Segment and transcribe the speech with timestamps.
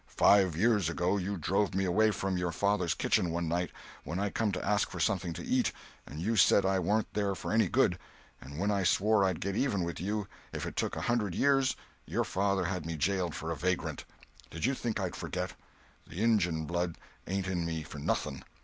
[0.07, 3.69] "Five years ago you drove me away from your father's kitchen one night,
[4.03, 5.71] when I come to ask for something to eat,
[6.07, 7.99] and you said I warn't there for any good;
[8.41, 11.75] and when I swore I'd get even with you if it took a hundred years,
[12.07, 14.05] your father had me jailed for a vagrant.
[14.49, 15.53] Did you think I'd forget?
[16.07, 16.97] The Injun blood
[17.27, 18.43] ain't in me for nothing.